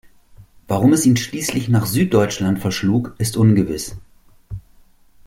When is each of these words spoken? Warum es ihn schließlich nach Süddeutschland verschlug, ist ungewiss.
Warum 0.67 0.93
es 0.93 1.05
ihn 1.05 1.15
schließlich 1.15 1.69
nach 1.69 1.85
Süddeutschland 1.85 2.57
verschlug, 2.57 3.13
ist 3.19 3.37
ungewiss. 3.37 3.97